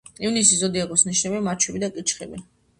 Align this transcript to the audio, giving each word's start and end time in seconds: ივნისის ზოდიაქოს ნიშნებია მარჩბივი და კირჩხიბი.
ივნისის 0.27 0.63
ზოდიაქოს 0.63 1.05
ნიშნებია 1.11 1.45
მარჩბივი 1.51 1.85
და 1.87 1.93
კირჩხიბი. 1.95 2.45